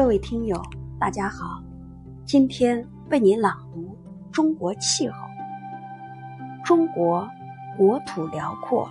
[0.00, 0.56] 各位听友，
[0.98, 1.62] 大家好，
[2.24, 3.94] 今天为您朗读
[4.32, 5.14] 中国气候。
[6.64, 7.28] 中国
[7.76, 8.88] 国土辽阔，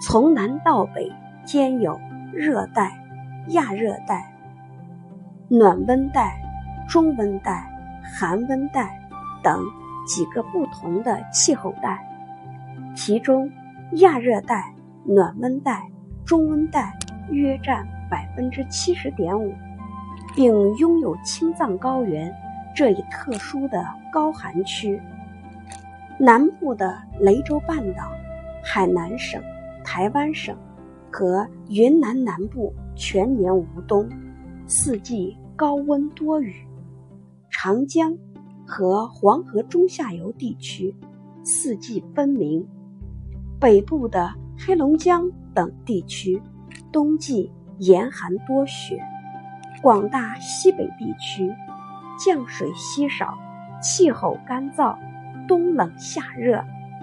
[0.00, 1.12] 从南到北
[1.44, 1.98] 兼有
[2.32, 2.96] 热带、
[3.48, 4.32] 亚热带、
[5.48, 6.40] 暖温带、
[6.88, 7.68] 中温带、
[8.00, 8.96] 寒温带
[9.42, 9.60] 等
[10.06, 11.98] 几个不同的气候带，
[12.94, 13.50] 其中
[13.94, 14.72] 亚热带、
[15.04, 15.82] 暖温带、
[16.24, 16.96] 中温带
[17.28, 19.52] 约占百分之七十点五。
[20.38, 22.32] 并拥有青藏高原
[22.72, 25.02] 这一特殊的高寒区。
[26.16, 28.04] 南部的雷州半岛、
[28.62, 29.42] 海南省、
[29.82, 30.56] 台湾省
[31.10, 34.08] 和云南南部全年无冬，
[34.68, 36.54] 四季高温多雨。
[37.50, 38.16] 长江
[38.64, 40.94] 和黄河中下游地区
[41.42, 42.64] 四季分明。
[43.58, 46.40] 北部的黑龙江等地区
[46.92, 49.02] 冬季严寒多雪。
[49.80, 51.54] 广大西北地区
[52.18, 53.38] 降水稀少，
[53.80, 54.96] 气候干燥，
[55.46, 56.62] 冬冷夏热，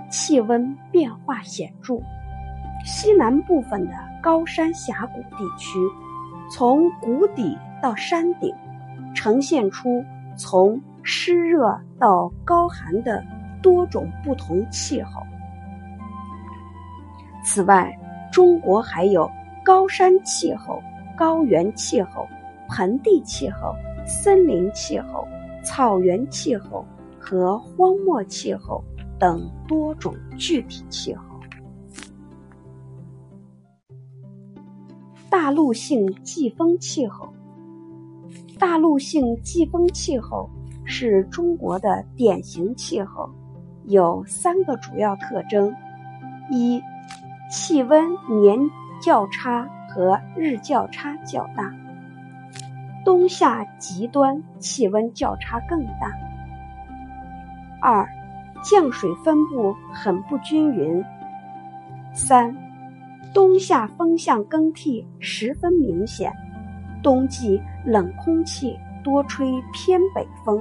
[0.10, 1.98] 气温变化显著。
[2.84, 5.80] 西南部分的高山峡谷地区，
[6.52, 8.54] 从谷底到山顶，
[9.14, 10.04] 呈现出
[10.36, 13.24] 从湿热到高寒的
[13.62, 15.22] 多种不同气候。
[17.42, 17.98] 此外，
[18.32, 19.32] 中国还有
[19.64, 20.84] 高山气候、
[21.16, 22.28] 高原气候。
[22.70, 25.28] 盆地气候、森林气候、
[25.64, 26.86] 草原气候
[27.20, 28.84] 和荒漠气候
[29.20, 31.24] 等多种具体气候。
[35.30, 37.28] 大陆性季风气候，
[38.58, 40.50] 大陆性季风气候
[40.86, 43.30] 是中国的典型气候，
[43.84, 45.74] 有三个主要特征：
[46.50, 46.82] 一、
[47.52, 48.10] 气温
[48.42, 48.58] 年
[49.02, 51.72] 较差和日较差较大。
[53.06, 56.12] 冬夏极端气温较差更大。
[57.80, 58.04] 二，
[58.64, 61.06] 降水分布很不均匀。
[62.14, 62.54] 三，
[63.32, 66.34] 冬夏风向更替十分明显。
[67.04, 70.60] 冬季冷空气多吹偏北风，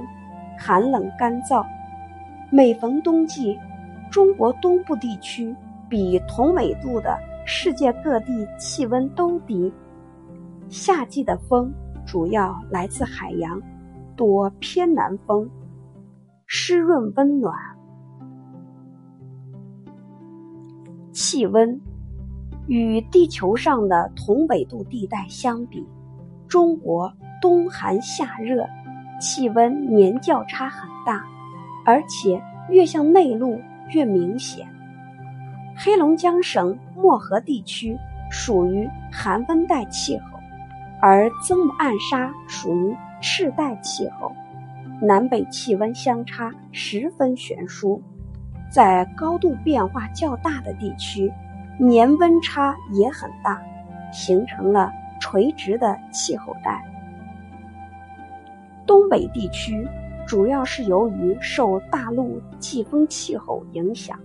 [0.55, 1.65] 寒冷干燥。
[2.51, 3.57] 每逢冬季，
[4.11, 5.53] 中国东部地区
[5.89, 9.73] 比同纬度的世界各地气温都低。
[10.69, 11.73] 夏季的风。
[12.05, 13.61] 主要来自海洋，
[14.15, 15.49] 多偏南风，
[16.45, 17.53] 湿润温暖。
[21.11, 21.79] 气温
[22.67, 25.85] 与地球上的同纬度地带相比，
[26.47, 27.11] 中国
[27.41, 28.65] 冬寒夏热，
[29.19, 31.25] 气温年较差很大，
[31.85, 33.59] 而且越向内陆
[33.93, 34.67] 越明显。
[35.75, 37.97] 黑龙江省漠河地区
[38.29, 40.34] 属于寒温带气候。
[41.07, 44.31] 而曾母暗沙属于赤带气候，
[44.99, 48.01] 南北气温相差十分悬殊，
[48.71, 51.31] 在高度变化较大的地区，
[51.77, 53.61] 年温差也很大，
[54.11, 56.83] 形成了垂直的气候带。
[58.87, 59.87] 东北地区
[60.25, 64.19] 主要是由于受大陆季风气候影响，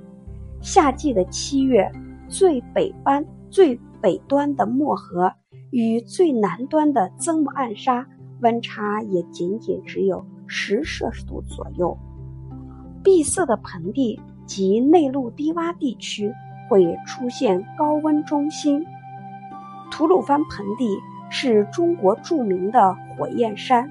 [0.63, 1.93] 夏季的七月，
[2.27, 5.31] 最北端最北端的漠河。
[5.71, 8.07] 与最南端的曾母暗沙
[8.41, 11.97] 温差也仅仅只有十摄氏度左右。
[13.03, 16.33] 闭塞的盆地及内陆低洼地区
[16.69, 18.85] 会出现高温中心。
[19.91, 20.99] 吐鲁番盆地
[21.31, 23.91] 是中国著名的火焰山，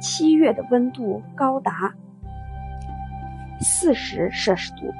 [0.00, 1.94] 七月的温度高达
[3.60, 4.92] 四十摄氏度。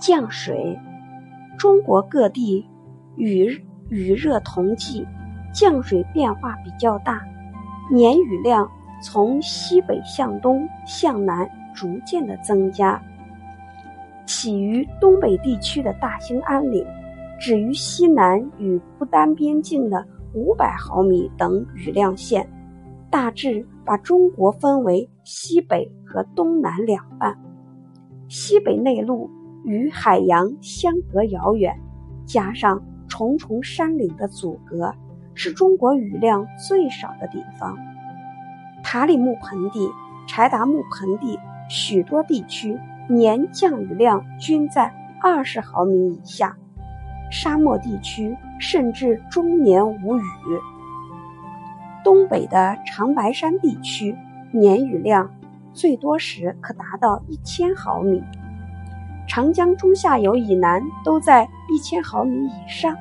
[0.00, 0.78] 降水。
[1.58, 2.64] 中国各地
[3.16, 5.04] 雨雨热同季，
[5.52, 7.20] 降水变化比较大，
[7.90, 8.70] 年雨量
[9.02, 13.02] 从西北向东向南逐渐的增加。
[14.24, 16.86] 起于东北地区的大兴安岭，
[17.40, 22.48] 止于西南与不丹边境的五百毫米等雨量线，
[23.10, 27.36] 大致把中国分为西北和东南两半。
[28.28, 29.28] 西北内陆。
[29.64, 31.78] 与海洋相隔遥远，
[32.26, 34.94] 加上重重山岭的阻隔，
[35.34, 37.76] 是中国雨量最少的地方。
[38.82, 39.90] 塔里木盆地、
[40.26, 41.38] 柴达木盆地
[41.68, 42.78] 许多地区
[43.08, 46.56] 年降雨量均在二十毫米以下，
[47.30, 50.22] 沙漠地区甚至终年无雨。
[52.04, 54.16] 东北的长白山地区
[54.50, 55.30] 年雨量
[55.74, 58.22] 最多时可达到一千毫米。
[59.28, 62.96] 长江中下游以南都在一千毫米以上。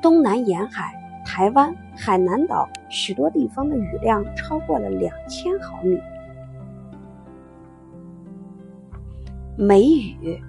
[0.00, 0.94] 东南沿海、
[1.26, 6.00] 台湾、海南岛许多地方的雨量超过了两千毫米。
[9.56, 10.40] 梅雨，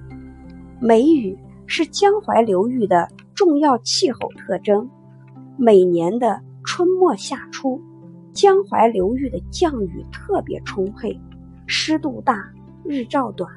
[0.80, 1.36] 梅雨
[1.66, 4.88] 是江淮流域的重要气候特征。
[5.58, 7.82] 每年的春末夏初，
[8.32, 11.20] 江淮流域的降雨特别充沛，
[11.66, 12.36] 湿度大，
[12.84, 13.50] 日照短。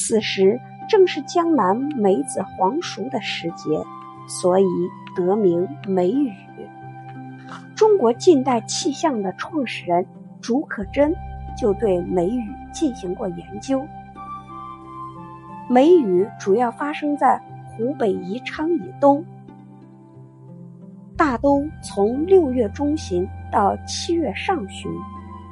[0.00, 0.58] 此时
[0.88, 3.68] 正是江南梅子黄熟的时节，
[4.26, 4.64] 所以
[5.14, 6.32] 得名梅雨。
[7.76, 10.04] 中国近代气象的创始人
[10.40, 11.12] 竺可桢
[11.54, 13.86] 就对梅雨进行过研究。
[15.68, 17.38] 梅雨主要发生在
[17.68, 19.22] 湖北宜昌以东，
[21.14, 24.90] 大都从六月中旬到七月上旬，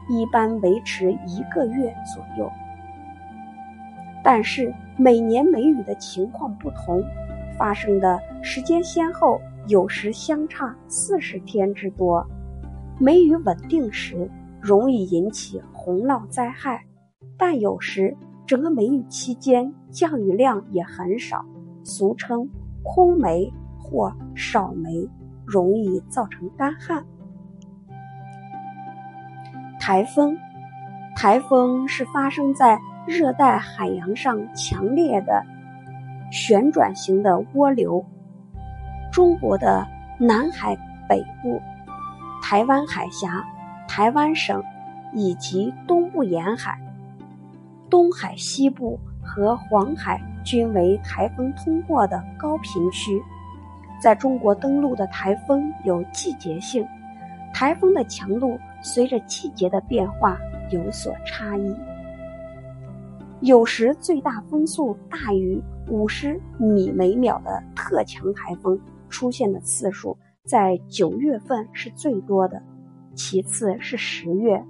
[0.08, 2.50] 一般维持一个月左右。
[4.22, 7.02] 但是每年梅雨的情况不同，
[7.56, 12.26] 发生的时间先后有时相差四十天之多。
[12.98, 14.28] 梅雨稳定时
[14.60, 16.84] 容易引起洪涝灾害，
[17.38, 21.44] 但有时整个梅雨期间降雨量也很少，
[21.84, 22.48] 俗称
[22.82, 25.08] 空梅或少梅，
[25.46, 27.04] 容易造成干旱。
[29.80, 30.36] 台风，
[31.16, 32.80] 台风是发生在。
[33.08, 35.42] 热带海洋上强烈的
[36.30, 38.04] 旋转型的涡流，
[39.10, 39.86] 中国的
[40.18, 40.76] 南海
[41.08, 41.58] 北部、
[42.42, 43.42] 台湾海峡、
[43.88, 44.62] 台湾省
[45.14, 46.78] 以及东部沿海、
[47.88, 53.18] 东海西部和黄海均为台风通过的高频区。
[53.98, 56.86] 在中国登陆的台风有季节性，
[57.54, 60.36] 台风的强度随着季节的变化
[60.68, 61.74] 有所差异。
[63.40, 72.60] 有时最大风速大于五十米每秒的特强台风出现的次数，在九月份是最多的，
[73.14, 74.62] 其次是十月，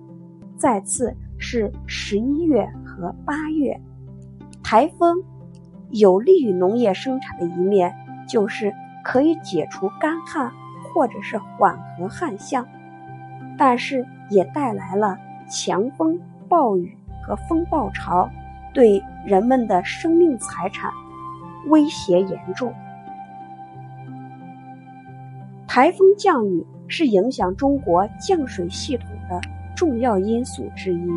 [0.58, 3.80] 再次是十一月和八月。
[4.62, 5.16] 台风
[5.90, 7.94] 有利于农业生产的一面，
[8.28, 8.70] 就是
[9.02, 10.52] 可以解除干旱
[10.92, 12.66] 或者是缓和旱象，
[13.56, 15.16] 但是也带来了
[15.50, 16.20] 强风、
[16.50, 16.94] 暴雨
[17.26, 18.28] 和风暴潮。
[18.78, 20.88] 对人们的生命财产
[21.66, 22.72] 威胁严重。
[25.66, 29.40] 台风降雨是影响中国降水系统的
[29.74, 31.08] 重要因素之一。